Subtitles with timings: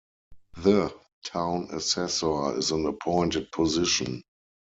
[0.57, 0.91] The
[1.25, 4.23] town assessor is an appointed position.